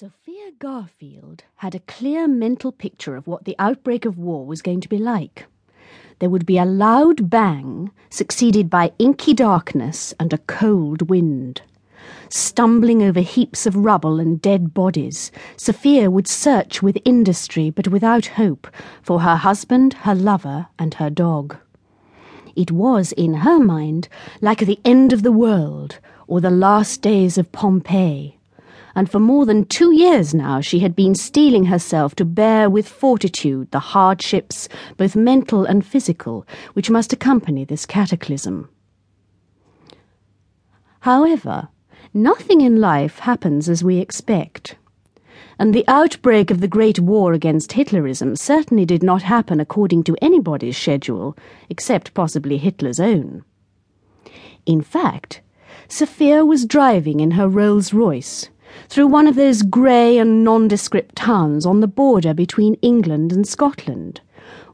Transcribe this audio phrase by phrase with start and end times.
[0.00, 4.80] Sophia Garfield had a clear mental picture of what the outbreak of war was going
[4.80, 5.46] to be like.
[6.20, 11.62] There would be a loud bang, succeeded by inky darkness and a cold wind.
[12.28, 18.26] Stumbling over heaps of rubble and dead bodies, Sophia would search with industry but without
[18.26, 18.68] hope
[19.02, 21.56] for her husband, her lover, and her dog.
[22.54, 24.08] It was, in her mind,
[24.40, 28.37] like the end of the world or the last days of Pompeii
[28.98, 32.88] and for more than two years now she had been steeling herself to bear with
[32.88, 38.68] fortitude the hardships, both mental and physical, which must accompany this cataclysm.
[40.98, 41.68] However,
[42.12, 44.74] nothing in life happens as we expect.
[45.60, 50.16] And the outbreak of the Great War against Hitlerism certainly did not happen according to
[50.20, 51.36] anybody's schedule,
[51.70, 53.44] except possibly Hitler's own.
[54.66, 55.40] In fact,
[55.86, 58.50] Sophia was driving in her Rolls Royce
[58.88, 64.20] through one of those grey and nondescript towns on the border between England and Scotland,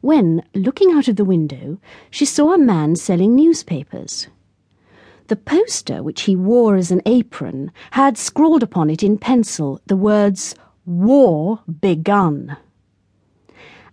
[0.00, 1.78] when, looking out of the window,
[2.10, 4.28] she saw a man selling newspapers.
[5.28, 9.96] The poster, which he wore as an apron, had scrawled upon it in pencil the
[9.96, 12.58] words, War Begun.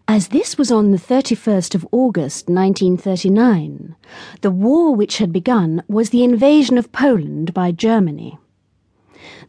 [0.06, 3.96] As this was on the 31st of August 1939,
[4.42, 8.38] the war which had begun was the invasion of Poland by Germany.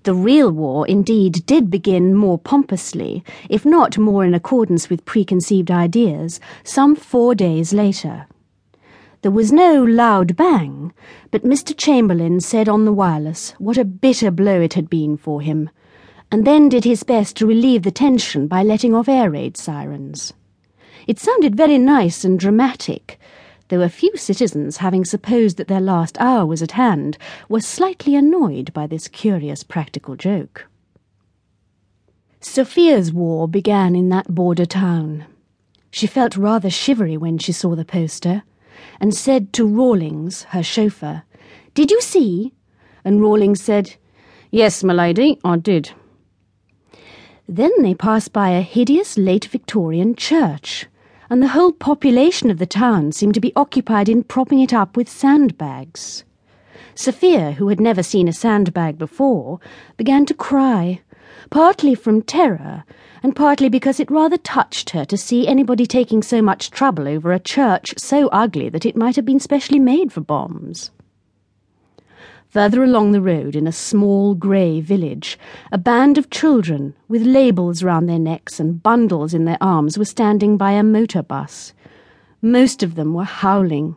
[0.05, 5.71] The real war, indeed, did begin more pompously, if not more in accordance with preconceived
[5.71, 8.27] ideas, some four days later.
[9.23, 10.93] There was no loud bang,
[11.31, 11.77] but Mr.
[11.77, 15.71] Chamberlain said on the wireless what a bitter blow it had been for him,
[16.33, 20.33] and then did his best to relieve the tension by letting off air raid sirens.
[21.07, 23.21] It sounded very nice and dramatic,
[23.73, 27.17] though a few citizens, having supposed that their last hour was at hand,
[27.49, 30.67] were slightly annoyed by this curious practical joke.
[32.39, 35.25] Sophia's war began in that border town.
[35.91, 38.43] She felt rather shivery when she saw the poster,
[39.01, 41.23] and said to Rawlings, her chauffeur,
[41.73, 42.53] Did you see?
[43.07, 43.97] And Rawlings said,
[44.51, 45.93] Yes, my lady, I did.
[47.49, 50.89] Then they passed by a hideous late Victorian church
[51.33, 54.99] and the whole population of the town seemed to be occupied in propping it up
[54.99, 56.25] with sandbags.
[56.95, 59.59] Sophia, who had never seen a sandbag before,
[59.97, 61.01] began to cry,
[61.49, 62.85] partly from terror,
[63.23, 67.33] and partly because it rather touched her to see anybody taking so much trouble over
[67.33, 70.91] a church so ugly that it might have been specially made for bombs.
[72.53, 75.39] Further along the road, in a small grey village,
[75.73, 80.05] a band of children, with labels round their necks and bundles in their arms, were
[80.05, 81.73] standing by a motor bus.
[82.43, 83.97] Most of them were howling.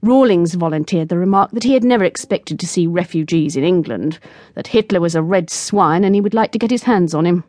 [0.00, 4.18] Rawlings volunteered the remark that he had never expected to see refugees in England,
[4.54, 7.26] that Hitler was a red swine and he would like to get his hands on
[7.26, 7.44] him.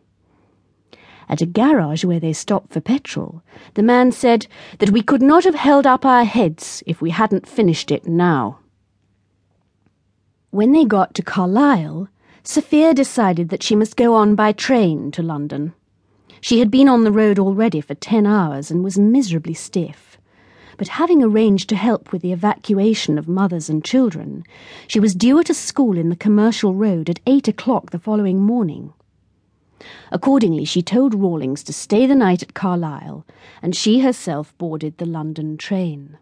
[1.30, 3.42] At a garage where they stopped for petrol,
[3.76, 4.48] the man said
[4.80, 8.60] that we could not have held up our heads if we hadn't finished it now.
[10.54, 12.10] When they got to Carlisle,
[12.44, 15.74] Sophia decided that she must go on by train to London.
[16.42, 20.20] She had been on the road already for ten hours and was miserably stiff.
[20.78, 24.44] But having arranged to help with the evacuation of mothers and children,
[24.88, 28.40] she was due at a school in the commercial road at eight o'clock the following
[28.40, 28.94] morning.
[30.12, 33.26] Accordingly, she told Rawlings to stay the night at Carlisle,
[33.64, 36.20] and she herself boarded the London train.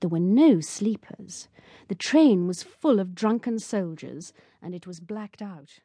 [0.00, 1.48] There were no sleepers.
[1.88, 4.32] The train was full of drunken soldiers,
[4.62, 5.80] and it was blacked out.